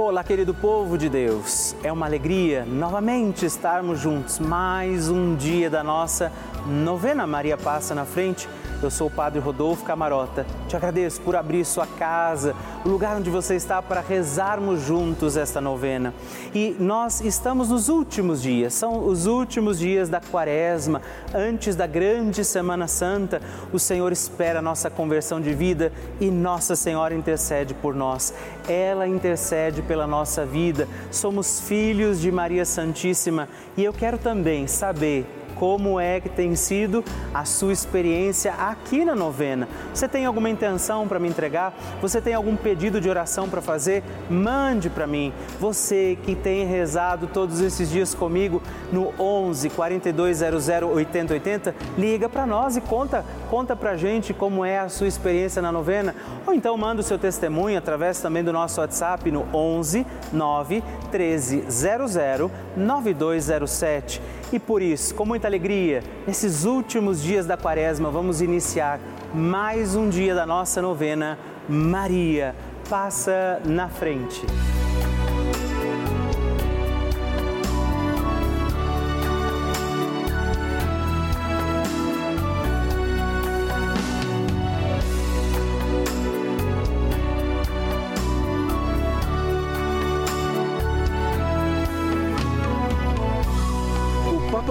Olá, 0.00 0.22
querido 0.22 0.54
povo 0.54 0.96
de 0.96 1.08
Deus. 1.08 1.74
É 1.82 1.90
uma 1.90 2.06
alegria 2.06 2.64
novamente 2.64 3.44
estarmos 3.44 3.98
juntos. 3.98 4.38
Mais 4.38 5.08
um 5.08 5.34
dia 5.34 5.68
da 5.68 5.82
nossa 5.82 6.30
novena 6.64 7.26
Maria 7.26 7.56
Passa 7.56 7.96
na 7.96 8.04
Frente 8.04 8.48
eu 8.82 8.90
sou 8.90 9.08
o 9.08 9.10
Padre 9.10 9.40
Rodolfo 9.40 9.84
Camarota. 9.84 10.46
Te 10.68 10.76
agradeço 10.76 11.20
por 11.20 11.34
abrir 11.34 11.64
sua 11.64 11.86
casa, 11.86 12.54
o 12.84 12.88
lugar 12.88 13.16
onde 13.16 13.30
você 13.30 13.56
está 13.56 13.82
para 13.82 14.00
rezarmos 14.00 14.82
juntos 14.82 15.36
esta 15.36 15.60
novena. 15.60 16.14
E 16.54 16.76
nós 16.78 17.20
estamos 17.20 17.70
nos 17.70 17.88
últimos 17.88 18.40
dias, 18.40 18.74
são 18.74 19.06
os 19.06 19.26
últimos 19.26 19.78
dias 19.78 20.08
da 20.08 20.20
Quaresma, 20.20 21.02
antes 21.34 21.74
da 21.74 21.86
grande 21.86 22.44
Semana 22.44 22.86
Santa. 22.86 23.40
O 23.72 23.78
Senhor 23.78 24.12
espera 24.12 24.60
a 24.60 24.62
nossa 24.62 24.88
conversão 24.88 25.40
de 25.40 25.52
vida 25.52 25.92
e 26.20 26.30
Nossa 26.30 26.76
Senhora 26.76 27.14
intercede 27.14 27.74
por 27.74 27.94
nós. 27.94 28.32
Ela 28.68 29.08
intercede 29.08 29.82
pela 29.82 30.06
nossa 30.06 30.44
vida. 30.44 30.88
Somos 31.10 31.60
filhos 31.60 32.20
de 32.20 32.30
Maria 32.30 32.64
Santíssima 32.64 33.48
e 33.76 33.84
eu 33.84 33.92
quero 33.92 34.18
também 34.18 34.66
saber 34.66 35.37
como 35.58 35.98
é 35.98 36.20
que 36.20 36.28
tem 36.28 36.54
sido 36.54 37.04
a 37.34 37.44
sua 37.44 37.72
experiência 37.72 38.52
aqui 38.52 39.04
na 39.04 39.14
novena. 39.14 39.68
Você 39.92 40.08
tem 40.08 40.24
alguma 40.24 40.48
intenção 40.48 41.08
para 41.08 41.18
me 41.18 41.28
entregar? 41.28 41.74
Você 42.00 42.20
tem 42.20 42.34
algum 42.34 42.56
pedido 42.56 43.00
de 43.00 43.10
oração 43.10 43.48
para 43.48 43.60
fazer? 43.60 44.02
Mande 44.30 44.88
para 44.88 45.06
mim. 45.06 45.32
Você 45.58 46.16
que 46.22 46.34
tem 46.34 46.64
rezado 46.66 47.26
todos 47.26 47.60
esses 47.60 47.90
dias 47.90 48.14
comigo 48.14 48.62
no 48.92 49.12
11 49.18 49.70
4200 49.70 50.68
8080, 50.68 51.74
liga 51.96 52.28
para 52.28 52.46
nós 52.46 52.76
e 52.76 52.80
conta, 52.80 53.24
conta 53.50 53.74
pra 53.74 53.96
gente 53.96 54.32
como 54.32 54.64
é 54.64 54.78
a 54.78 54.88
sua 54.88 55.06
experiência 55.06 55.60
na 55.60 55.72
novena, 55.72 56.14
ou 56.46 56.54
então 56.54 56.76
manda 56.76 57.00
o 57.00 57.04
seu 57.04 57.18
testemunho 57.18 57.78
através 57.78 58.20
também 58.20 58.44
do 58.44 58.52
nosso 58.52 58.80
WhatsApp 58.80 59.30
no 59.30 59.46
11 59.52 60.06
9 60.32 60.82
13 61.10 61.64
00 61.68 62.50
9207. 62.76 64.22
E 64.52 64.58
por 64.58 64.80
isso, 64.80 65.14
com 65.14 65.26
muita 65.26 65.46
alegria, 65.46 66.02
nesses 66.26 66.64
últimos 66.64 67.22
dias 67.22 67.44
da 67.44 67.56
quaresma, 67.56 68.10
vamos 68.10 68.40
iniciar 68.40 68.98
mais 69.34 69.94
um 69.94 70.08
dia 70.08 70.34
da 70.34 70.46
nossa 70.46 70.80
novena. 70.80 71.38
Maria, 71.68 72.54
passa 72.88 73.60
na 73.66 73.88
frente. 73.88 74.46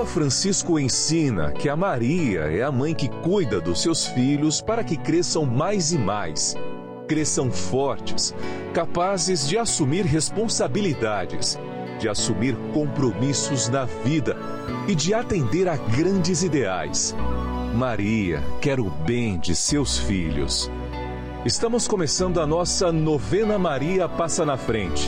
Francisco 0.08 0.80
ensina 0.80 1.52
que 1.52 1.70
a 1.70 1.76
Maria 1.76 2.42
é 2.42 2.64
a 2.64 2.72
mãe 2.72 2.96
que 2.96 3.08
cuida 3.08 3.60
dos 3.60 3.82
seus 3.82 4.08
filhos 4.08 4.62
para 4.62 4.84
que 4.84 4.98
cresçam 4.98 5.46
mais 5.46 5.92
e 5.92 5.98
mais, 5.98 6.56
cresçam 7.08 7.52
fortes, 7.52 8.34
capazes 8.74 9.48
de 9.48 9.58
assumir 9.58 10.06
responsabilidades, 10.06 11.60
de 12.00 12.08
assumir 12.08 12.56
compromissos 12.74 13.70
na 13.70 13.86
vida 13.86 14.36
e 14.88 14.96
de 14.96 15.14
atender 15.14 15.68
a 15.68 15.76
grandes 15.76 16.42
ideais. 16.42 17.16
Maria 17.76 18.42
quer 18.62 18.80
o 18.80 18.90
bem 18.90 19.38
de 19.38 19.56
seus 19.56 20.00
filhos. 20.00 20.72
Estamos 21.46 21.88
começando 21.88 22.40
a 22.40 22.48
nossa 22.48 22.92
novena 22.92 23.60
Maria 23.60 24.08
Passa 24.10 24.46
na 24.46 24.58
Frente 24.58 25.08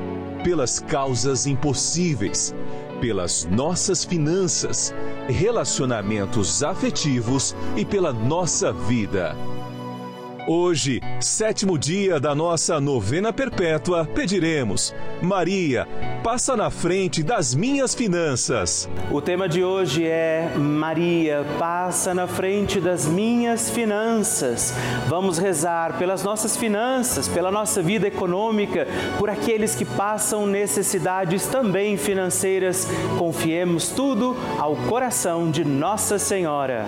pelas 0.43 0.79
causas 0.79 1.45
impossíveis, 1.45 2.53
pelas 2.99 3.45
nossas 3.45 4.03
finanças, 4.03 4.93
relacionamentos 5.27 6.63
afetivos 6.63 7.55
e 7.75 7.85
pela 7.85 8.11
nossa 8.11 8.71
vida. 8.71 9.35
Hoje, 10.47 10.99
sétimo 11.19 11.77
dia 11.77 12.19
da 12.19 12.33
nossa 12.33 12.81
novena 12.81 13.31
perpétua, 13.31 14.05
pediremos: 14.05 14.93
Maria, 15.21 15.87
passa 16.23 16.57
na 16.57 16.71
frente 16.71 17.21
das 17.21 17.53
minhas 17.53 17.93
finanças. 17.93 18.89
O 19.11 19.21
tema 19.21 19.47
de 19.47 19.63
hoje 19.63 20.03
é 20.03 20.51
Maria, 20.57 21.45
passa 21.59 22.13
na 22.15 22.25
frente 22.25 22.79
das 22.79 23.05
minhas 23.05 23.69
finanças. 23.69 24.73
Vamos 25.07 25.37
rezar 25.37 25.99
pelas 25.99 26.23
nossas 26.23 26.57
finanças, 26.57 27.27
pela 27.27 27.51
nossa 27.51 27.81
vida 27.81 28.07
econômica, 28.07 28.87
por 29.19 29.29
aqueles 29.29 29.75
que 29.75 29.85
passam 29.85 30.47
necessidades 30.47 31.45
também 31.45 31.97
financeiras. 31.97 32.87
Confiemos 33.19 33.89
tudo 33.89 34.35
ao 34.57 34.75
coração 34.75 35.51
de 35.51 35.63
Nossa 35.63 36.17
Senhora. 36.17 36.87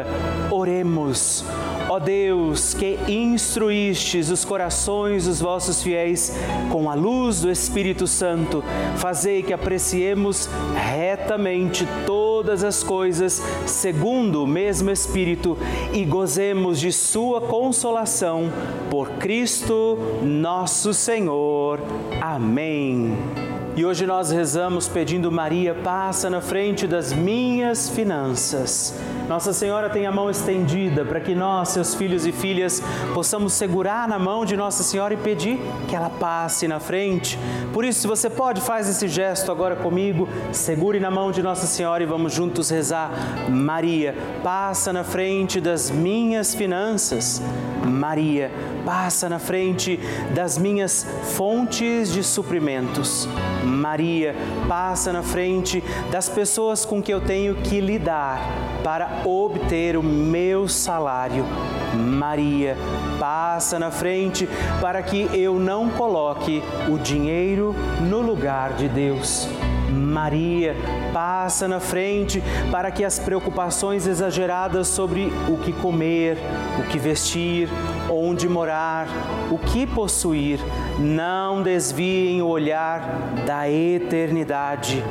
Oremos. 0.49 1.43
Ó 1.89 1.99
Deus, 1.99 2.73
que 2.73 2.97
instruístes 3.07 4.29
os 4.29 4.45
corações 4.45 5.25
dos 5.25 5.41
vossos 5.41 5.83
fiéis 5.83 6.33
com 6.71 6.89
a 6.89 6.93
luz 6.93 7.41
do 7.41 7.51
Espírito 7.51 8.07
Santo, 8.07 8.63
fazei 8.97 9.43
que 9.43 9.53
apreciemos 9.53 10.49
retamente 10.75 11.87
todas 12.05 12.63
as 12.63 12.81
coisas 12.81 13.41
segundo 13.65 14.43
o 14.43 14.47
mesmo 14.47 14.89
Espírito 14.89 15.57
e 15.91 16.05
gozemos 16.05 16.79
de 16.79 16.91
Sua 16.91 17.41
consolação 17.41 18.51
por 18.89 19.09
Cristo 19.11 19.97
nosso 20.23 20.93
Senhor. 20.93 21.79
Amém. 22.21 23.50
E 23.73 23.85
hoje 23.85 24.05
nós 24.05 24.31
rezamos 24.31 24.89
pedindo 24.89 25.31
Maria, 25.31 25.73
passa 25.73 26.29
na 26.29 26.41
frente 26.41 26.85
das 26.85 27.13
minhas 27.13 27.87
finanças. 27.87 28.93
Nossa 29.29 29.53
Senhora 29.53 29.89
tem 29.89 30.05
a 30.05 30.11
mão 30.11 30.29
estendida 30.29 31.05
para 31.05 31.21
que 31.21 31.33
nós, 31.33 31.69
seus 31.69 31.95
filhos 31.95 32.25
e 32.25 32.33
filhas, 32.33 32.83
possamos 33.13 33.53
segurar 33.53 34.09
na 34.09 34.19
mão 34.19 34.43
de 34.43 34.57
Nossa 34.57 34.83
Senhora 34.83 35.13
e 35.13 35.17
pedir 35.17 35.57
que 35.87 35.95
ela 35.95 36.09
passe 36.09 36.67
na 36.67 36.81
frente. 36.81 37.39
Por 37.71 37.85
isso, 37.85 38.01
se 38.01 38.07
você 38.07 38.29
pode, 38.29 38.59
faz 38.59 38.89
esse 38.89 39.07
gesto 39.07 39.49
agora 39.49 39.77
comigo, 39.77 40.27
segure 40.51 40.99
na 40.99 41.09
mão 41.09 41.31
de 41.31 41.41
Nossa 41.41 41.65
Senhora 41.65 42.03
e 42.03 42.05
vamos 42.05 42.33
juntos 42.33 42.69
rezar. 42.69 43.09
Maria, 43.49 44.13
passa 44.43 44.91
na 44.91 45.05
frente 45.05 45.61
das 45.61 45.89
minhas 45.89 46.53
finanças. 46.53 47.41
Maria, 47.87 48.51
passa 48.85 49.29
na 49.29 49.39
frente 49.39 49.97
das 50.35 50.57
minhas 50.57 51.07
fontes 51.35 52.11
de 52.11 52.21
suprimentos. 52.21 53.29
Maria, 53.63 54.35
passa 54.67 55.11
na 55.13 55.23
frente 55.23 55.83
das 56.11 56.29
pessoas 56.29 56.85
com 56.85 57.01
que 57.01 57.13
eu 57.13 57.21
tenho 57.21 57.55
que 57.55 57.79
lidar 57.79 58.41
para 58.83 59.21
obter 59.25 59.95
o 59.97 60.03
meu 60.03 60.67
salário. 60.67 61.45
Maria, 61.93 62.77
passa 63.19 63.77
na 63.77 63.91
frente 63.91 64.47
para 64.79 65.01
que 65.03 65.29
eu 65.33 65.59
não 65.59 65.89
coloque 65.89 66.63
o 66.89 66.97
dinheiro 66.97 67.75
no 68.01 68.21
lugar 68.21 68.73
de 68.73 68.87
Deus. 68.87 69.47
Maria, 69.91 70.75
passa 71.13 71.67
na 71.67 71.79
frente 71.79 72.41
para 72.71 72.89
que 72.89 73.03
as 73.03 73.19
preocupações 73.19 74.07
exageradas 74.07 74.87
sobre 74.87 75.31
o 75.49 75.57
que 75.57 75.73
comer, 75.73 76.37
o 76.79 76.87
que 76.89 76.97
vestir, 76.97 77.69
onde 78.09 78.47
morar, 78.47 79.07
o 79.51 79.57
que 79.57 79.85
possuir, 79.85 80.59
não 80.97 81.61
desviem 81.61 82.41
o 82.41 82.47
olhar 82.47 83.01
da 83.45 83.69
eternidade. 83.69 85.03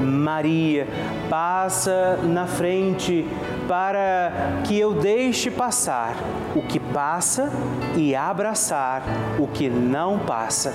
Maria, 0.00 0.86
passa 1.30 2.18
na 2.22 2.46
frente 2.46 3.26
para 3.66 4.60
que 4.64 4.78
eu 4.78 4.92
deixe 4.92 5.50
passar 5.50 6.14
o 6.54 6.60
que 6.62 6.78
passa 6.78 7.50
e 7.96 8.14
abraçar 8.14 9.02
o 9.38 9.46
que 9.46 9.70
não 9.70 10.18
passa. 10.18 10.74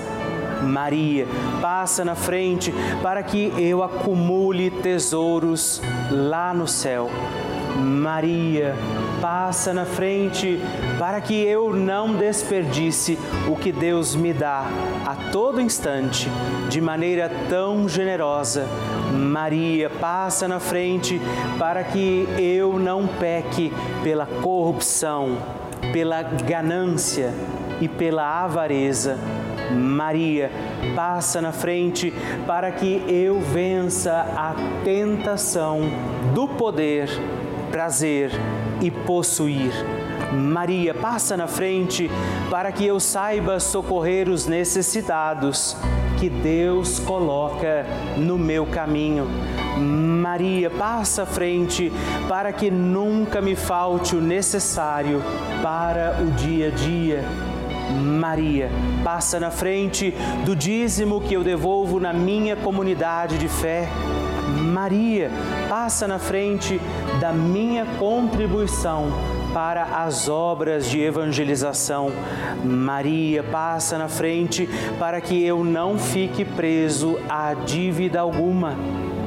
Maria, 0.62 1.26
passa 1.60 2.04
na 2.04 2.14
frente 2.14 2.72
para 3.02 3.22
que 3.22 3.52
eu 3.58 3.82
acumule 3.82 4.70
tesouros 4.70 5.82
lá 6.10 6.54
no 6.54 6.68
céu. 6.68 7.10
Maria, 7.76 8.74
passa 9.20 9.72
na 9.72 9.84
frente 9.84 10.60
para 10.98 11.20
que 11.20 11.34
eu 11.34 11.74
não 11.74 12.14
desperdice 12.14 13.18
o 13.48 13.56
que 13.56 13.72
Deus 13.72 14.14
me 14.14 14.32
dá 14.32 14.66
a 15.06 15.30
todo 15.30 15.60
instante, 15.60 16.28
de 16.68 16.80
maneira 16.80 17.30
tão 17.48 17.88
generosa. 17.88 18.66
Maria, 19.12 19.88
passa 19.88 20.46
na 20.46 20.60
frente 20.60 21.20
para 21.58 21.82
que 21.82 22.28
eu 22.38 22.78
não 22.78 23.06
peque 23.06 23.72
pela 24.02 24.26
corrupção, 24.26 25.38
pela 25.92 26.22
ganância 26.22 27.32
e 27.80 27.88
pela 27.88 28.44
avareza 28.44 29.18
Maria, 29.70 30.50
passa 30.94 31.40
na 31.40 31.52
frente 31.52 32.12
para 32.46 32.70
que 32.70 33.04
eu 33.08 33.40
vença 33.40 34.26
a 34.36 34.54
tentação 34.84 35.80
do 36.34 36.48
poder, 36.48 37.08
prazer 37.70 38.30
e 38.80 38.90
possuir. 38.90 39.72
Maria, 40.32 40.94
passa 40.94 41.36
na 41.36 41.46
frente 41.46 42.10
para 42.50 42.72
que 42.72 42.86
eu 42.86 42.98
saiba 42.98 43.60
socorrer 43.60 44.28
os 44.28 44.46
necessitados 44.46 45.76
que 46.18 46.28
Deus 46.28 46.98
coloca 46.98 47.84
no 48.16 48.38
meu 48.38 48.64
caminho. 48.66 49.26
Maria, 49.78 50.70
passa 50.70 51.24
à 51.24 51.26
frente 51.26 51.92
para 52.28 52.52
que 52.52 52.70
nunca 52.70 53.40
me 53.40 53.56
falte 53.56 54.14
o 54.14 54.20
necessário 54.20 55.22
para 55.62 56.18
o 56.22 56.30
dia 56.30 56.68
a 56.68 56.70
dia 56.70 57.51
Maria, 57.92 58.70
passa 59.04 59.38
na 59.38 59.50
frente 59.50 60.14
do 60.44 60.56
dízimo 60.56 61.20
que 61.20 61.34
eu 61.34 61.44
devolvo 61.44 62.00
na 62.00 62.12
minha 62.12 62.56
comunidade 62.56 63.38
de 63.38 63.48
fé. 63.48 63.88
Maria, 64.72 65.30
passa 65.68 66.06
na 66.06 66.18
frente 66.18 66.80
da 67.20 67.32
minha 67.32 67.84
contribuição 67.98 69.12
para 69.52 69.84
as 70.04 70.28
obras 70.28 70.88
de 70.88 71.00
evangelização. 71.00 72.10
Maria 72.64 73.42
passa 73.42 73.98
na 73.98 74.08
frente 74.08 74.68
para 74.98 75.20
que 75.20 75.44
eu 75.44 75.62
não 75.62 75.98
fique 75.98 76.44
preso 76.44 77.18
a 77.28 77.54
dívida 77.54 78.20
alguma. 78.20 78.76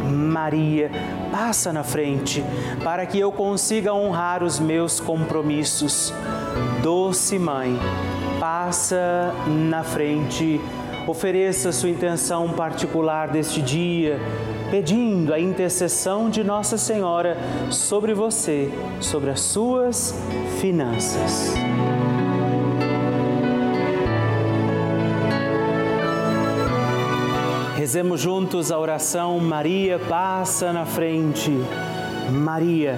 Maria 0.06 0.92
passa 1.32 1.74
na 1.74 1.84
frente 1.84 2.44
para 2.84 3.06
que 3.06 3.20
eu 3.20 3.32
consiga 3.32 3.94
honrar 3.94 4.44
os 4.44 4.60
meus 4.60 5.00
compromissos. 5.00 6.14
Doce 6.82 7.40
Mãe, 7.40 7.80
passa 8.40 9.34
na 9.48 9.84
frente, 9.84 10.60
ofereça 11.08 11.72
sua 11.72 11.90
intenção 11.90 12.50
particular 12.50 13.30
deste 13.30 13.62
dia, 13.62 14.20
pedindo 14.72 15.34
a 15.34 15.40
intercessão 15.40 16.30
de 16.30 16.44
Nossa 16.44 16.78
Senhora 16.78 17.38
sobre 17.70 18.14
você, 18.14 18.70
sobre 19.00 19.30
as 19.30 19.42
suas 19.42 20.16
finanças. 20.60 21.54
Rezemos 27.76 28.20
juntos 28.20 28.72
a 28.72 28.80
oração 28.80 29.40
Maria 29.40 30.00
passa 30.00 30.74
na 30.74 30.86
frente. 30.86 31.52
Maria 32.32 32.98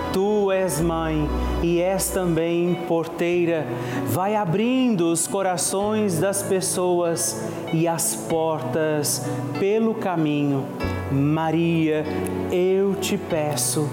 Tu 0.13 0.51
és 0.51 0.81
mãe 0.81 1.29
e 1.63 1.79
és 1.79 2.09
também 2.09 2.75
porteira. 2.87 3.65
Vai 4.07 4.35
abrindo 4.35 5.09
os 5.11 5.25
corações 5.25 6.19
das 6.19 6.43
pessoas 6.43 7.41
e 7.71 7.87
as 7.87 8.13
portas 8.15 9.25
pelo 9.57 9.93
caminho. 9.93 10.65
Maria, 11.11 12.03
eu 12.51 12.95
te 12.95 13.17
peço, 13.17 13.89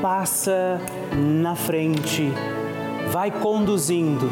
passa 0.00 0.80
na 1.16 1.56
frente, 1.56 2.32
vai 3.10 3.30
conduzindo, 3.30 4.30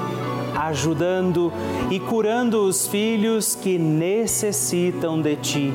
ajudando 0.57 1.53
e 1.91 1.99
curando 1.99 2.65
os 2.65 2.87
filhos 2.87 3.57
que 3.57 3.79
necessitam 3.79 5.21
de 5.21 5.37
ti 5.37 5.75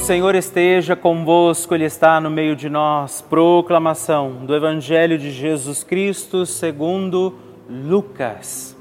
Senhor 0.00 0.34
esteja 0.34 0.96
convosco, 0.96 1.72
Ele 1.72 1.84
está 1.84 2.20
no 2.20 2.30
meio 2.30 2.56
de 2.56 2.68
nós. 2.68 3.20
Proclamação 3.20 4.44
do 4.44 4.56
Evangelho 4.56 5.16
de 5.16 5.30
Jesus 5.30 5.84
Cristo 5.84 6.44
segundo 6.44 7.34
Lucas. 7.68 8.76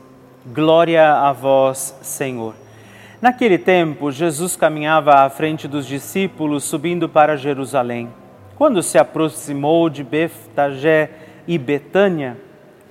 Glória 0.47 1.13
a 1.13 1.31
vós, 1.31 1.95
Senhor. 2.01 2.55
Naquele 3.21 3.59
tempo, 3.59 4.11
Jesus 4.11 4.55
caminhava 4.55 5.25
à 5.25 5.29
frente 5.29 5.67
dos 5.67 5.85
discípulos, 5.85 6.63
subindo 6.63 7.07
para 7.07 7.37
Jerusalém. 7.37 8.09
Quando 8.55 8.81
se 8.81 8.97
aproximou 8.97 9.87
de 9.87 10.03
Betagé 10.03 11.11
e 11.47 11.59
Betânia, 11.59 12.37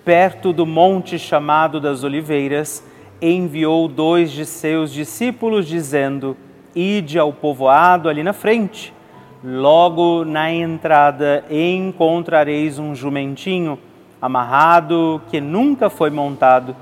perto 0.05 0.53
do 0.53 0.65
monte 0.65 1.19
chamado 1.19 1.81
das 1.81 2.05
Oliveiras, 2.05 2.85
enviou 3.21 3.89
dois 3.89 4.31
de 4.31 4.47
seus 4.47 4.93
discípulos, 4.93 5.67
dizendo: 5.67 6.37
ide 6.79 7.19
ao 7.19 7.33
povoado 7.33 8.09
ali 8.09 8.23
na 8.23 8.33
frente. 8.33 8.95
Logo 9.43 10.25
na 10.25 10.53
entrada 10.53 11.45
encontrareis 11.51 12.79
um 12.79 12.95
jumentinho 12.95 13.79
amarrado 14.21 15.21
que 15.29 15.41
nunca 15.41 15.91
foi 15.91 16.11
montado. 16.11 16.75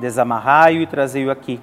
Desamarrai-o 0.00 0.82
e 0.82 0.86
trazei-o 0.86 1.30
aqui. 1.30 1.60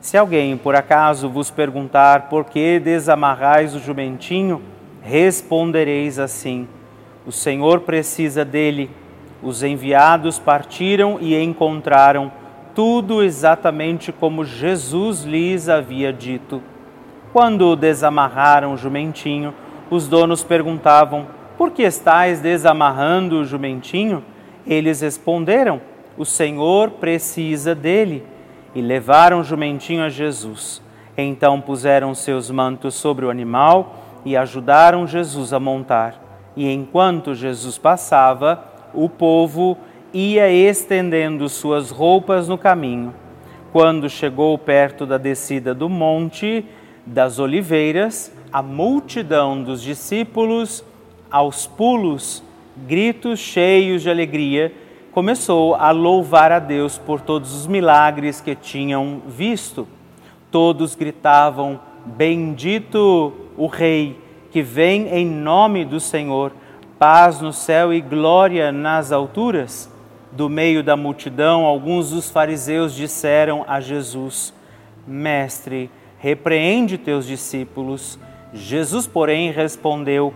Se 0.00 0.16
alguém 0.16 0.56
por 0.56 0.74
acaso 0.74 1.28
vos 1.28 1.50
perguntar 1.50 2.28
por 2.28 2.44
que 2.44 2.78
desamarrais 2.78 3.74
o 3.74 3.80
jumentinho, 3.80 4.62
respondereis 5.02 6.18
assim: 6.18 6.68
O 7.26 7.32
Senhor 7.32 7.80
precisa 7.80 8.44
dele, 8.44 8.90
Os 9.40 9.62
enviados 9.62 10.36
partiram 10.36 11.18
e 11.20 11.40
encontraram 11.40 12.32
tudo 12.74 13.22
exatamente 13.22 14.12
como 14.12 14.44
Jesus 14.44 15.22
lhes 15.22 15.68
havia 15.68 16.12
dito. 16.12 16.60
Quando 17.32 17.76
desamarraram 17.76 18.72
o 18.72 18.76
jumentinho, 18.76 19.52
os 19.90 20.08
donos 20.08 20.42
perguntavam: 20.42 21.26
Por 21.56 21.70
que 21.70 21.82
estáis 21.82 22.40
desamarrando 22.40 23.40
o 23.40 23.44
jumentinho? 23.44 24.24
Eles 24.66 25.00
responderam: 25.00 25.80
O 26.16 26.24
Senhor 26.24 26.90
precisa 26.92 27.74
dele. 27.74 28.24
E 28.74 28.82
levaram 28.82 29.40
o 29.40 29.44
jumentinho 29.44 30.04
a 30.04 30.08
Jesus. 30.08 30.82
Então 31.16 31.60
puseram 31.60 32.14
seus 32.14 32.50
mantos 32.50 32.94
sobre 32.94 33.24
o 33.24 33.30
animal 33.30 33.96
e 34.24 34.36
ajudaram 34.36 35.06
Jesus 35.06 35.52
a 35.52 35.58
montar. 35.58 36.14
E 36.54 36.70
enquanto 36.70 37.34
Jesus 37.34 37.78
passava, 37.78 38.62
o 38.94 39.08
povo 39.08 39.76
ia 40.12 40.50
estendendo 40.50 41.48
suas 41.48 41.90
roupas 41.90 42.48
no 42.48 42.56
caminho. 42.56 43.14
Quando 43.72 44.08
chegou 44.08 44.56
perto 44.56 45.04
da 45.04 45.18
descida 45.18 45.74
do 45.74 45.88
Monte 45.88 46.64
das 47.08 47.38
Oliveiras, 47.38 48.32
a 48.52 48.62
multidão 48.62 49.62
dos 49.62 49.82
discípulos, 49.82 50.84
aos 51.30 51.66
pulos, 51.66 52.42
gritos 52.86 53.38
cheios 53.38 54.02
de 54.02 54.10
alegria, 54.10 54.72
começou 55.12 55.74
a 55.74 55.90
louvar 55.90 56.52
a 56.52 56.58
Deus 56.58 56.98
por 56.98 57.20
todos 57.20 57.52
os 57.52 57.66
milagres 57.66 58.40
que 58.40 58.54
tinham 58.54 59.22
visto. 59.26 59.88
Todos 60.50 60.94
gritavam: 60.94 61.80
Bendito 62.04 63.32
o 63.56 63.66
Rei 63.66 64.18
que 64.50 64.62
vem 64.62 65.08
em 65.08 65.26
nome 65.26 65.84
do 65.84 66.00
Senhor 66.00 66.52
paz 66.98 67.40
no 67.40 67.52
céu 67.52 67.92
e 67.92 68.00
glória 68.00 68.72
nas 68.72 69.12
alturas. 69.12 69.90
Do 70.32 70.48
meio 70.48 70.82
da 70.82 70.96
multidão, 70.96 71.64
alguns 71.64 72.10
dos 72.10 72.30
fariseus 72.30 72.94
disseram 72.94 73.64
a 73.66 73.80
Jesus: 73.80 74.52
Mestre, 75.06 75.90
repreende 76.18 76.98
teus 76.98 77.26
discípulos. 77.26 78.18
Jesus, 78.52 79.06
porém, 79.06 79.50
respondeu: 79.50 80.34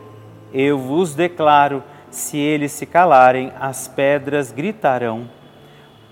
Eu 0.53 0.79
vos 0.79 1.15
declaro, 1.15 1.83
se 2.11 2.37
eles 2.37 2.73
se 2.73 2.87
calarem, 2.87 3.53
as 3.59 3.89
pedras 3.89 4.53
gritarão. 4.53 5.29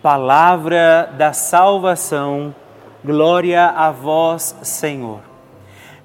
Palavra 0.03 1.12
da 1.17 1.33
salvação, 1.33 2.55
glória 3.05 3.67
a 3.67 3.91
vós, 3.91 4.57
Senhor. 4.62 5.21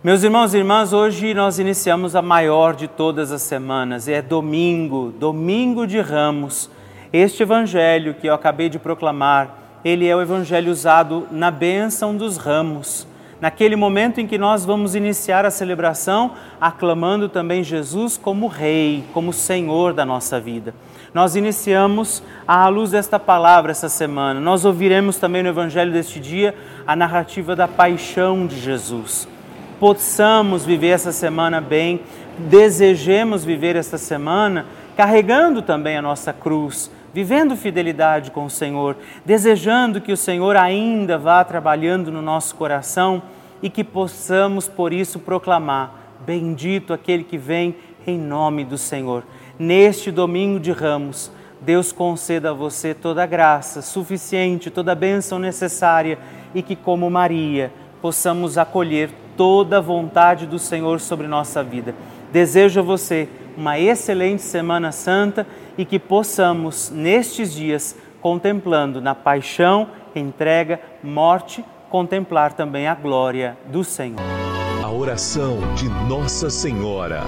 Meus 0.03 0.21
irmãos 0.21 0.53
e 0.53 0.57
irmãs, 0.57 0.93
hoje 0.93 1.33
nós 1.33 1.57
iniciamos 1.57 2.15
a 2.15 2.21
maior 2.21 2.75
de 2.75 2.87
todas 2.87 3.31
as 3.31 3.41
semanas, 3.41 4.07
é 4.07 4.21
domingo, 4.21 5.11
domingo 5.17 5.87
de 5.87 5.99
ramos. 5.99 6.69
Este 7.11 7.41
evangelho 7.41 8.13
que 8.13 8.27
eu 8.27 8.33
acabei 8.33 8.69
de 8.69 8.77
proclamar, 8.77 9.79
ele 9.83 10.05
é 10.05 10.15
o 10.15 10.21
evangelho 10.21 10.71
usado 10.71 11.27
na 11.31 11.49
bênção 11.49 12.15
dos 12.15 12.37
ramos. 12.37 13.07
Naquele 13.45 13.75
momento 13.75 14.19
em 14.19 14.25
que 14.25 14.39
nós 14.39 14.65
vamos 14.65 14.95
iniciar 14.95 15.45
a 15.45 15.51
celebração, 15.51 16.31
aclamando 16.59 17.29
também 17.29 17.63
Jesus 17.63 18.17
como 18.17 18.47
Rei, 18.47 19.03
como 19.13 19.31
Senhor 19.31 19.93
da 19.93 20.03
nossa 20.03 20.39
vida. 20.39 20.73
Nós 21.13 21.35
iniciamos 21.35 22.23
à 22.47 22.67
luz 22.69 22.89
desta 22.89 23.19
palavra 23.19 23.69
essa 23.69 23.87
semana. 23.87 24.39
Nós 24.39 24.65
ouviremos 24.65 25.17
também 25.17 25.43
no 25.43 25.49
evangelho 25.49 25.93
deste 25.93 26.19
dia 26.19 26.55
a 26.87 26.95
narrativa 26.95 27.55
da 27.55 27.67
paixão 27.67 28.47
de 28.47 28.59
Jesus 28.59 29.27
possamos 29.79 30.65
viver 30.65 30.89
essa 30.89 31.11
semana 31.11 31.59
bem, 31.59 31.99
desejemos 32.37 33.43
viver 33.43 33.75
esta 33.75 33.97
semana 33.97 34.65
carregando 34.95 35.61
também 35.61 35.97
a 35.97 36.01
nossa 36.01 36.31
cruz, 36.31 36.89
vivendo 37.15 37.55
fidelidade 37.55 38.29
com 38.29 38.43
o 38.43 38.49
Senhor, 38.49 38.97
desejando 39.23 40.01
que 40.01 40.11
o 40.11 40.17
Senhor 40.17 40.57
ainda 40.57 41.17
vá 41.17 41.41
trabalhando 41.45 42.11
no 42.11 42.21
nosso 42.21 42.55
coração 42.55 43.23
e 43.63 43.69
que 43.69 43.85
possamos 43.85 44.67
por 44.67 44.91
isso 44.91 45.17
proclamar: 45.17 46.17
Bendito 46.25 46.91
aquele 46.91 47.23
que 47.23 47.37
vem 47.37 47.73
em 48.05 48.19
nome 48.19 48.65
do 48.65 48.77
Senhor. 48.77 49.23
Neste 49.57 50.11
domingo 50.11 50.59
de 50.59 50.73
ramos, 50.73 51.31
Deus 51.61 51.93
conceda 51.93 52.49
a 52.49 52.53
você 52.53 52.93
toda 52.93 53.23
a 53.23 53.25
graça 53.25 53.81
suficiente, 53.81 54.69
toda 54.69 54.91
a 54.91 54.95
bênção 54.95 55.39
necessária 55.39 56.19
e 56.53 56.61
que, 56.61 56.75
como 56.75 57.09
Maria, 57.09 57.71
possamos 58.01 58.57
acolher 58.57 59.09
toda 59.37 59.77
a 59.77 59.81
vontade 59.81 60.45
do 60.45 60.59
Senhor 60.59 60.99
sobre 60.99 61.27
nossa 61.27 61.63
vida. 61.63 61.95
Desejo 62.33 62.81
a 62.81 62.83
você 62.83 63.29
uma 63.55 63.79
excelente 63.79 64.41
Semana 64.41 64.91
Santa 64.91 65.47
e 65.77 65.85
que 65.85 65.99
possamos, 65.99 66.89
nestes 66.89 67.53
dias, 67.53 67.95
contemplando 68.21 69.01
na 69.01 69.13
paixão, 69.13 69.87
entrega, 70.15 70.79
morte, 71.03 71.63
contemplar 71.89 72.53
também 72.53 72.87
a 72.87 72.95
glória 72.95 73.57
do 73.67 73.83
Senhor. 73.83 74.19
A 74.83 74.91
oração 74.91 75.59
de 75.75 75.87
Nossa 76.07 76.49
Senhora. 76.49 77.23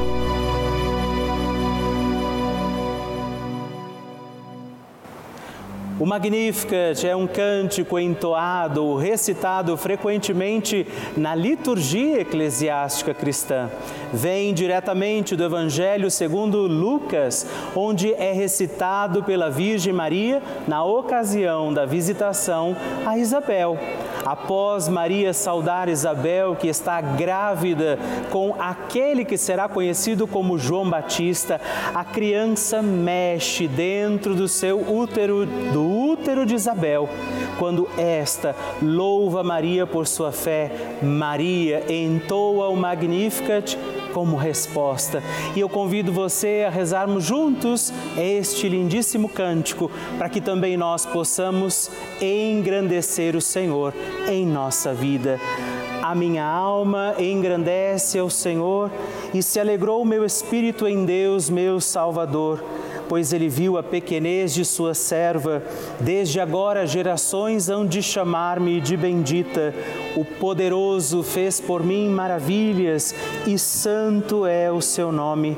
O 6.00 6.06
Magnificat 6.06 7.08
é 7.08 7.16
um 7.16 7.26
cântico 7.26 7.98
entoado, 7.98 8.96
recitado 8.98 9.76
frequentemente 9.76 10.86
na 11.18 11.34
liturgia 11.34 12.22
eclesiástica 12.22 13.16
cristã. 13.16 13.68
Vem 14.14 14.54
diretamente 14.54 15.36
do 15.36 15.44
Evangelho 15.44 16.12
segundo 16.12 16.68
Lucas, 16.68 17.48
onde 17.76 18.14
é 18.14 18.32
recitado 18.32 19.24
pela 19.24 19.50
Virgem 19.50 19.92
Maria 19.92 20.40
na 20.68 20.84
ocasião 20.84 21.74
da 21.74 21.84
visitação 21.84 22.78
a 23.04 23.18
Isabel. 23.18 23.76
Após 24.24 24.90
Maria 24.90 25.34
saudar 25.34 25.88
Isabel, 25.90 26.56
que 26.56 26.68
está 26.68 27.00
grávida 27.00 27.98
com 28.30 28.54
aquele 28.60 29.24
que 29.24 29.38
será 29.38 29.70
conhecido 29.70 30.28
como 30.28 30.60
João 30.60 30.90
Batista, 30.90 31.62
a 31.96 32.04
criança 32.04 32.82
mexe 32.82 33.68
dentro 33.68 34.36
do 34.36 34.48
seu 34.48 34.80
útero, 34.80 35.46
do 35.46 35.87
útero 35.88 36.46
de 36.46 36.56
Isabel. 36.56 37.10
Quando 37.58 37.90
esta 37.98 38.56
louva 38.82 39.44
Maria 39.44 39.88
por 39.88 40.06
sua 40.08 40.32
fé, 40.32 40.72
Maria 41.02 41.84
entoa 41.92 42.70
o 42.70 42.76
Magnificat 42.76 43.78
como 44.14 44.36
resposta. 44.36 45.22
E 45.56 45.60
eu 45.60 45.70
convido 45.70 46.12
você 46.12 46.66
a 46.68 46.70
rezarmos 46.70 47.24
juntos 47.24 47.94
este 48.18 48.68
lindíssimo 48.68 49.30
cântico, 49.30 49.92
para 50.18 50.30
que 50.30 50.42
também 50.42 50.76
nós 50.78 51.06
possamos 51.06 51.90
engrandecer 52.22 53.36
o 53.36 53.42
Senhor 53.42 53.94
em 54.28 54.46
nossa 54.46 54.94
vida. 54.94 55.40
A 56.02 56.16
minha 56.16 56.46
alma 56.46 57.16
engrandece 57.20 58.18
ao 58.18 58.30
Senhor 58.30 58.90
e 59.34 59.44
se 59.44 59.60
alegrou 59.60 60.02
o 60.02 60.06
meu 60.06 60.24
espírito 60.24 60.88
em 60.88 61.06
Deus, 61.06 61.50
meu 61.50 61.82
Salvador 61.82 62.64
pois 63.08 63.34
ele 63.34 63.50
viu 63.50 63.78
a 63.78 63.84
pequenez 63.84 64.54
de 64.54 64.66
sua 64.66 64.94
serva. 64.94 65.64
Desde 66.00 66.40
agora 66.40 66.86
gerações 66.86 67.70
hão 67.70 67.86
de 67.86 68.02
chamar-me 68.02 68.80
de 68.82 68.96
bendita. 68.96 69.74
O 70.16 70.24
poderoso 70.24 71.24
fez 71.24 71.60
por 71.60 71.84
mim 71.84 72.10
maravilhas 72.10 73.14
e 73.46 73.58
santo 73.58 74.46
é 74.46 74.72
o 74.72 74.82
seu 74.82 75.12
nome. 75.12 75.58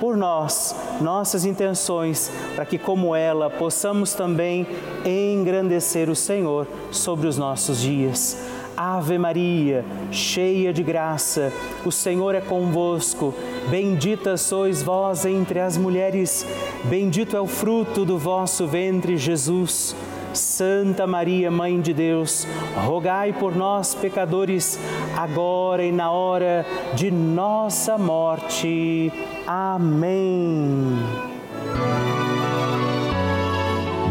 por 0.00 0.16
nós, 0.16 0.74
nossas 1.00 1.44
intenções, 1.44 2.30
para 2.54 2.64
que, 2.64 2.78
como 2.78 3.14
ela, 3.14 3.50
possamos 3.50 4.12
também 4.14 4.66
engrandecer 5.04 6.08
o 6.08 6.16
Senhor 6.16 6.66
sobre 6.90 7.26
os 7.26 7.36
nossos 7.36 7.80
dias. 7.80 8.36
Ave 8.76 9.18
Maria, 9.18 9.84
cheia 10.12 10.72
de 10.72 10.84
graça, 10.84 11.52
o 11.84 11.90
Senhor 11.90 12.36
é 12.36 12.40
convosco. 12.40 13.34
Bendita 13.68 14.36
sois 14.36 14.84
vós 14.84 15.26
entre 15.26 15.58
as 15.58 15.76
mulheres, 15.76 16.46
bendito 16.84 17.36
é 17.36 17.40
o 17.40 17.46
fruto 17.48 18.04
do 18.04 18.16
vosso 18.16 18.68
ventre, 18.68 19.16
Jesus. 19.16 19.96
Santa 20.38 21.06
Maria, 21.06 21.50
Mãe 21.50 21.80
de 21.80 21.92
Deus, 21.92 22.46
rogai 22.86 23.32
por 23.32 23.54
nós, 23.54 23.94
pecadores, 23.94 24.78
agora 25.16 25.84
e 25.84 25.90
na 25.90 26.10
hora 26.10 26.64
de 26.94 27.10
nossa 27.10 27.98
morte. 27.98 29.12
Amém. 29.46 30.96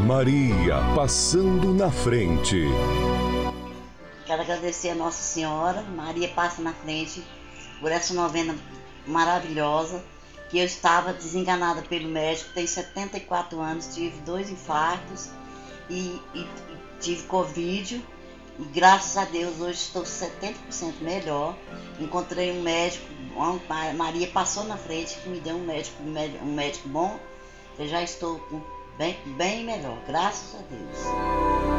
Maria 0.06 0.76
passando 0.94 1.74
na 1.74 1.90
frente. 1.90 2.66
Quero 4.26 4.42
agradecer 4.42 4.90
a 4.90 4.96
Nossa 4.96 5.22
Senhora, 5.22 5.82
Maria 5.96 6.28
passa 6.28 6.62
na 6.62 6.74
frente, 6.74 7.24
por 7.80 7.92
essa 7.92 8.14
novena 8.14 8.54
maravilhosa, 9.06 10.04
que 10.50 10.60
eu 10.60 10.66
estava 10.66 11.14
desenganada 11.14 11.82
pelo 11.84 12.10
médico, 12.10 12.50
tenho 12.54 12.68
74 12.68 13.60
anos, 13.62 13.96
tive 13.96 14.20
dois 14.22 14.50
infartos 14.50 15.30
e, 15.90 16.22
e, 16.34 16.48
tive 17.00 17.24
Covid. 17.24 18.04
E 18.60 18.64
graças 18.66 19.18
a 19.18 19.26
Deus 19.26 19.60
hoje 19.60 19.74
estou 19.74 20.04
70% 20.04 20.54
melhor. 21.02 21.56
Encontrei 22.00 22.52
um 22.52 22.62
médico, 22.62 23.06
Maria 23.96 24.28
passou 24.28 24.64
na 24.64 24.78
frente 24.78 25.18
que 25.20 25.30
me 25.30 25.40
deu 25.40 25.56
um 25.56 25.66
médico, 25.66 26.02
um 26.04 26.54
médico 26.54 26.90
bom. 26.90 27.20
Eu 27.78 27.88
já 27.88 28.02
estou 28.02 28.42
bem, 28.98 29.16
bem 29.38 29.64
melhor, 29.64 30.00
graças 30.08 30.56
a 30.56 30.64
Deus. 30.64 31.77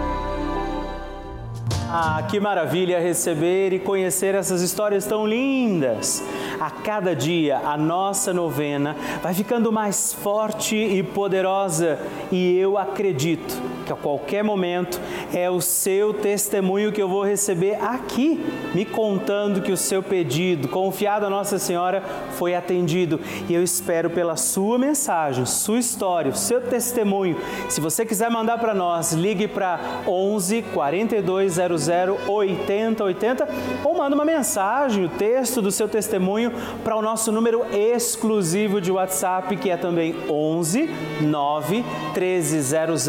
Ah, 1.91 2.23
que 2.29 2.39
maravilha 2.39 3.01
receber 3.01 3.73
e 3.73 3.79
conhecer 3.79 4.35
essas 4.35 4.61
histórias 4.61 5.07
tão 5.07 5.27
lindas. 5.27 6.23
A 6.61 6.71
cada 6.71 7.17
dia 7.17 7.63
a 7.65 7.79
nossa 7.79 8.31
novena 8.31 8.95
vai 9.23 9.33
ficando 9.33 9.73
mais 9.73 10.13
forte 10.13 10.77
e 10.77 11.03
poderosa 11.03 11.99
e 12.31 12.59
eu 12.59 12.77
acredito 12.77 13.59
que 13.87 13.93
a 13.93 13.97
qualquer 13.97 14.45
momento 14.45 15.01
é 15.33 15.49
o 15.49 15.63
seu 15.63 16.13
testemunho 16.13 16.93
que 16.93 17.01
eu 17.01 17.09
vou 17.09 17.25
receber 17.25 17.83
aqui, 17.83 18.45
me 18.75 18.85
contando 18.85 19.63
que 19.63 19.73
o 19.73 19.77
seu 19.77 20.03
pedido, 20.03 20.69
confiado 20.69 21.25
a 21.25 21.31
Nossa 21.31 21.59
Senhora, 21.59 22.03
foi 22.33 22.55
atendido. 22.55 23.19
E 23.49 23.55
eu 23.55 23.63
espero 23.63 24.11
pela 24.11 24.37
sua 24.37 24.77
mensagem, 24.79 25.47
sua 25.47 25.79
história, 25.79 26.33
o 26.33 26.37
seu 26.37 26.61
testemunho. 26.61 27.39
Se 27.71 27.81
você 27.81 28.05
quiser 28.05 28.31
mandar 28.31 28.59
para 28.59 28.75
nós, 28.75 29.15
ligue 29.15 29.49
para 29.49 29.81
11 30.07 30.61
4200 30.75 31.78
8080 31.87 33.49
ou 33.85 33.97
manda 33.97 34.17
uma 34.17 34.25
mensagem, 34.25 35.05
o 35.05 35.09
texto 35.09 35.63
do 35.63 35.71
seu 35.71 35.89
testemunho 35.89 36.51
para 36.83 36.97
o 36.97 37.03
nosso 37.03 37.31
número 37.31 37.65
exclusivo 37.73 38.81
de 38.81 38.91
WhatsApp, 38.91 39.57
que 39.57 39.71
é 39.71 39.77
também 39.77 40.17
11 40.29 40.91
9 41.21 41.85
1300 42.15 43.07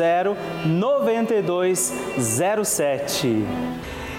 9207. 0.66 3.44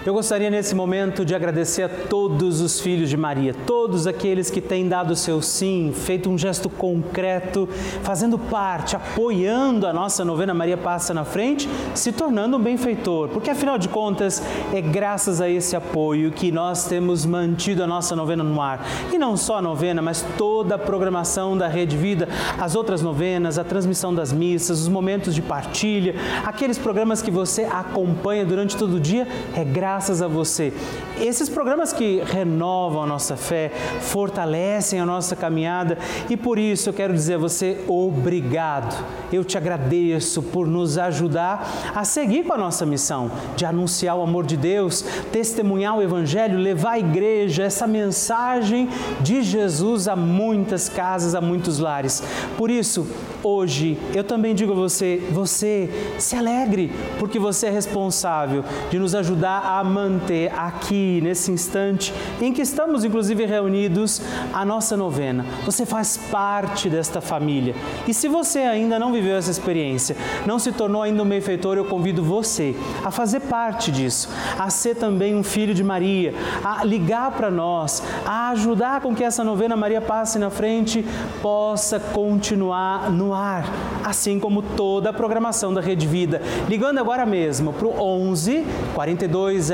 Eu 0.06 0.14
gostaria 0.14 0.48
nesse 0.48 0.74
momento 0.74 1.26
de 1.26 1.34
agradecer 1.34 1.82
a 1.82 1.88
todos 1.88 2.62
os 2.62 2.80
filhos 2.80 3.10
de 3.10 3.18
Maria, 3.18 3.52
todos 3.66 4.06
aqueles 4.06 4.48
que 4.48 4.58
têm 4.58 4.88
dado 4.88 5.10
o 5.10 5.16
seu 5.16 5.42
sim, 5.42 5.92
feito 5.94 6.30
um 6.30 6.38
gesto 6.38 6.70
concreto, 6.70 7.68
fazendo 8.02 8.38
parte, 8.38 8.96
apoiando 8.96 9.86
a 9.86 9.92
nossa 9.92 10.24
novena 10.24 10.54
Maria 10.54 10.78
Passa 10.78 11.12
na 11.12 11.22
Frente, 11.22 11.68
se 11.94 12.12
tornando 12.12 12.56
um 12.56 12.62
benfeitor, 12.62 13.28
porque 13.28 13.50
afinal 13.50 13.76
de 13.76 13.90
contas 13.90 14.42
é 14.72 14.80
graças 14.80 15.38
a 15.38 15.50
esse 15.50 15.76
apoio 15.76 16.32
que 16.32 16.50
nós 16.50 16.86
temos 16.86 17.26
mantido 17.26 17.84
a 17.84 17.86
nossa 17.86 18.16
novena 18.16 18.42
no 18.42 18.58
ar. 18.58 18.82
E 19.12 19.18
não 19.18 19.36
só 19.36 19.58
a 19.58 19.62
novena, 19.62 20.00
mas 20.00 20.24
toda 20.38 20.76
a 20.76 20.78
programação 20.78 21.58
da 21.58 21.68
Rede 21.68 21.98
Vida, 21.98 22.26
as 22.58 22.74
outras 22.74 23.02
novenas, 23.02 23.58
a 23.58 23.64
transmissão 23.64 24.14
das 24.14 24.32
missas, 24.32 24.80
os 24.80 24.88
momentos 24.88 25.34
de 25.34 25.42
partilha, 25.42 26.14
aqueles 26.42 26.78
programas 26.78 27.20
que 27.20 27.30
você 27.30 27.64
acompanha 27.64 28.46
durante 28.46 28.78
todo 28.78 28.94
o 28.94 29.00
dia, 29.00 29.28
é 29.54 29.62
graças 29.62 29.89
graças 29.90 30.22
a 30.22 30.28
você. 30.28 30.72
Esses 31.20 31.48
programas 31.48 31.92
que 31.92 32.22
renovam 32.24 33.02
a 33.02 33.06
nossa 33.06 33.36
fé, 33.36 33.72
fortalecem 34.00 35.00
a 35.00 35.04
nossa 35.04 35.34
caminhada 35.34 35.98
e 36.30 36.36
por 36.36 36.60
isso 36.60 36.88
eu 36.88 36.92
quero 36.92 37.12
dizer 37.12 37.34
a 37.34 37.38
você 37.38 37.84
obrigado. 37.88 39.04
Eu 39.32 39.44
te 39.44 39.58
agradeço 39.58 40.42
por 40.42 40.68
nos 40.68 40.96
ajudar 40.96 41.92
a 41.92 42.04
seguir 42.04 42.44
com 42.44 42.52
a 42.52 42.58
nossa 42.58 42.86
missão 42.86 43.32
de 43.56 43.64
anunciar 43.64 44.16
o 44.16 44.22
amor 44.22 44.46
de 44.46 44.56
Deus, 44.56 45.02
testemunhar 45.32 45.98
o 45.98 46.02
Evangelho, 46.02 46.56
levar 46.56 46.92
à 46.92 46.98
igreja 47.00 47.64
essa 47.64 47.86
mensagem 47.88 48.88
de 49.20 49.42
Jesus 49.42 50.06
a 50.06 50.14
muitas 50.14 50.88
casas, 50.88 51.34
a 51.34 51.40
muitos 51.40 51.80
lares. 51.80 52.22
Por 52.56 52.70
isso, 52.70 53.06
hoje 53.42 53.98
eu 54.14 54.22
também 54.22 54.54
digo 54.54 54.72
a 54.72 54.76
você: 54.76 55.20
você 55.32 56.14
se 56.18 56.36
alegre, 56.36 56.92
porque 57.18 57.38
você 57.38 57.66
é 57.66 57.70
responsável 57.70 58.64
de 58.88 58.98
nos 58.98 59.14
ajudar 59.14 59.58
a 59.64 59.79
manter 59.84 60.52
aqui, 60.56 61.20
nesse 61.22 61.50
instante 61.50 62.12
em 62.40 62.52
que 62.52 62.62
estamos, 62.62 63.04
inclusive, 63.04 63.44
reunidos, 63.44 64.22
a 64.52 64.64
nossa 64.64 64.96
novena. 64.96 65.44
Você 65.64 65.84
faz 65.84 66.16
parte 66.16 66.88
desta 66.88 67.20
família. 67.20 67.74
E 68.06 68.14
se 68.14 68.28
você 68.28 68.60
ainda 68.60 68.98
não 68.98 69.12
viveu 69.12 69.36
essa 69.36 69.50
experiência, 69.50 70.16
não 70.46 70.58
se 70.58 70.72
tornou 70.72 71.02
ainda 71.02 71.22
um 71.22 71.28
benfeitor, 71.28 71.76
eu 71.76 71.84
convido 71.84 72.22
você 72.22 72.74
a 73.04 73.10
fazer 73.10 73.40
parte 73.40 73.90
disso, 73.90 74.28
a 74.58 74.70
ser 74.70 74.96
também 74.96 75.34
um 75.34 75.42
filho 75.42 75.74
de 75.74 75.82
Maria, 75.82 76.34
a 76.64 76.84
ligar 76.84 77.32
para 77.32 77.50
nós, 77.50 78.02
a 78.24 78.50
ajudar 78.50 79.00
com 79.00 79.14
que 79.14 79.24
essa 79.24 79.44
novena 79.44 79.76
Maria 79.76 80.00
passe 80.00 80.38
na 80.38 80.50
frente 80.50 81.04
possa 81.42 81.98
continuar 81.98 83.10
no 83.10 83.32
ar, 83.32 83.64
assim 84.04 84.38
como 84.38 84.62
toda 84.62 85.10
a 85.10 85.12
programação 85.12 85.72
da 85.72 85.80
Rede 85.80 86.06
Vida. 86.06 86.40
Ligando 86.68 86.98
agora 86.98 87.24
mesmo 87.26 87.72
para 87.72 87.86
o 87.86 88.00
11 88.00 88.64
42 88.94 89.69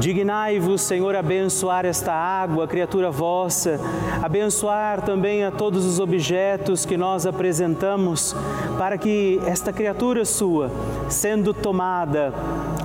Dignai-vos, 0.00 0.80
Senhor, 0.80 1.14
abençoar 1.14 1.84
esta 1.84 2.10
água, 2.10 2.66
criatura 2.66 3.10
vossa, 3.10 3.78
abençoar 4.22 5.02
também 5.02 5.44
a 5.44 5.50
todos 5.50 5.84
os 5.84 6.00
objetos 6.00 6.86
que 6.86 6.96
nós 6.96 7.26
apresentamos, 7.26 8.34
para 8.78 8.96
que 8.96 9.38
esta 9.44 9.74
criatura 9.74 10.24
sua, 10.24 10.70
sendo 11.10 11.52
tomada, 11.52 12.32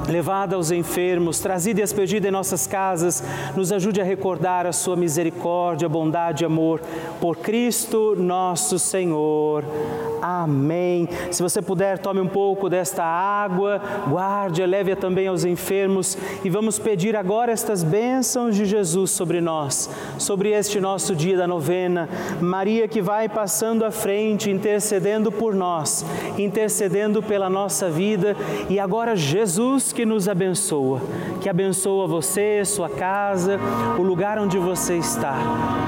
levada 0.07 0.55
aos 0.55 0.71
enfermos, 0.71 1.39
trazida 1.39 1.81
e 1.81 1.83
expedida 1.83 2.27
em 2.27 2.31
nossas 2.31 2.67
casas, 2.67 3.23
nos 3.55 3.71
ajude 3.71 4.01
a 4.01 4.03
recordar 4.03 4.65
a 4.65 4.71
sua 4.71 4.95
misericórdia, 4.95 5.89
bondade 5.89 6.43
e 6.43 6.45
amor. 6.45 6.81
Por 7.19 7.37
Cristo 7.37 8.15
nosso 8.17 8.77
Senhor. 8.79 9.63
Amém. 10.21 11.07
Se 11.29 11.43
você 11.43 11.61
puder, 11.61 11.99
tome 11.99 12.19
um 12.19 12.27
pouco 12.27 12.67
desta 12.69 13.03
água, 13.03 13.79
guarde, 14.07 14.65
leve-a 14.65 14.95
também 14.95 15.27
aos 15.27 15.45
enfermos 15.45 16.17
e 16.43 16.49
vamos 16.49 16.79
pedir 16.79 17.15
agora 17.15 17.51
estas 17.51 17.83
bênçãos 17.83 18.55
de 18.55 18.65
Jesus 18.65 19.11
sobre 19.11 19.39
nós, 19.39 19.89
sobre 20.17 20.49
este 20.49 20.79
nosso 20.79 21.15
dia 21.15 21.37
da 21.37 21.47
novena. 21.47 22.09
Maria 22.41 22.87
que 22.87 23.01
vai 23.01 23.29
passando 23.29 23.85
à 23.85 23.91
frente, 23.91 24.49
intercedendo 24.49 25.31
por 25.31 25.53
nós, 25.53 26.03
intercedendo 26.37 27.21
pela 27.21 27.49
nossa 27.49 27.89
vida 27.89 28.35
e 28.69 28.79
agora 28.79 29.15
Jesus 29.15 29.93
que 29.95 30.05
nos 30.05 30.27
abençoa, 30.27 30.99
que 31.39 31.47
abençoa 31.47 32.05
você, 32.05 32.65
sua 32.65 32.89
casa, 32.89 33.57
o 33.97 34.01
lugar 34.01 34.37
onde 34.37 34.57
você 34.57 34.97
está. 34.97 35.37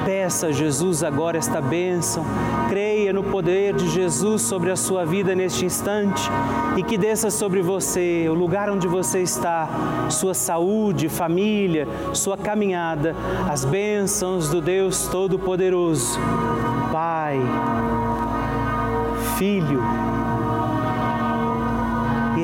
Peça 0.06 0.48
a 0.48 0.52
Jesus 0.54 1.04
agora 1.04 1.38
esta 1.38 1.60
bênção, 1.60 2.24
creia 2.70 3.12
no 3.12 3.22
poder 3.22 3.76
de 3.76 3.89
Jesus 3.89 4.43
sobre 4.43 4.72
a 4.72 4.78
sua 4.78 5.06
vida 5.06 5.36
neste 5.36 5.65
instante 5.65 6.24
e 6.78 6.84
que 6.84 6.98
desça 6.98 7.30
sobre 7.30 7.62
você, 7.62 8.28
o 8.30 8.34
lugar 8.34 8.70
onde 8.70 8.88
você 8.88 9.20
está, 9.20 9.67
sua 10.10 10.34
saúde, 10.34 11.10
família, 11.10 11.86
sua 12.13 12.38
caminhada, 12.38 13.13
as 13.52 13.65
bênçãos 13.65 14.50
do 14.50 14.62
Deus 14.62 15.06
Todo-Poderoso. 15.08 16.17
Pai, 16.93 17.41
Filho 19.38 20.07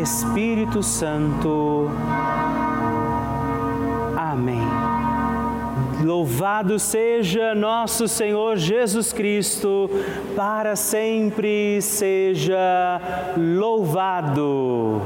Espírito 0.04 0.84
Santo. 0.84 1.90
Amém. 4.18 4.60
Louvado 6.04 6.78
seja 6.78 7.56
nosso 7.56 8.10
Senhor 8.10 8.58
Jesus 8.58 9.14
Cristo, 9.14 9.90
para 10.36 10.76
sempre 10.76 11.82
seja 11.82 13.00
louvado. 13.38 15.02